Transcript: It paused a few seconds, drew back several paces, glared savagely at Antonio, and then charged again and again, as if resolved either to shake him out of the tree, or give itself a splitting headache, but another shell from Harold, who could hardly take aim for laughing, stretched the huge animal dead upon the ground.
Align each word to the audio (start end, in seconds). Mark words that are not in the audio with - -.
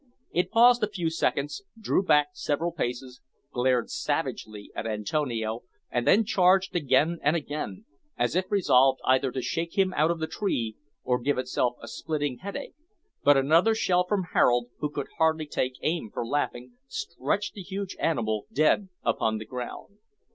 It 0.31 0.49
paused 0.49 0.81
a 0.81 0.89
few 0.89 1.11
seconds, 1.11 1.61
drew 1.79 2.01
back 2.01 2.29
several 2.33 2.71
paces, 2.71 3.21
glared 3.53 3.91
savagely 3.91 4.71
at 4.75 4.87
Antonio, 4.87 5.61
and 5.91 6.07
then 6.07 6.25
charged 6.25 6.75
again 6.75 7.19
and 7.21 7.35
again, 7.35 7.85
as 8.17 8.35
if 8.35 8.49
resolved 8.49 8.99
either 9.05 9.31
to 9.31 9.43
shake 9.43 9.77
him 9.77 9.93
out 9.95 10.09
of 10.09 10.17
the 10.19 10.25
tree, 10.25 10.75
or 11.03 11.19
give 11.21 11.37
itself 11.37 11.75
a 11.83 11.87
splitting 11.87 12.39
headache, 12.39 12.73
but 13.23 13.37
another 13.37 13.75
shell 13.75 14.03
from 14.03 14.23
Harold, 14.33 14.71
who 14.79 14.89
could 14.89 15.05
hardly 15.19 15.45
take 15.45 15.73
aim 15.83 16.09
for 16.11 16.25
laughing, 16.25 16.71
stretched 16.87 17.53
the 17.53 17.61
huge 17.61 17.95
animal 17.99 18.47
dead 18.51 18.89
upon 19.03 19.37
the 19.37 19.45
ground. 19.45 19.99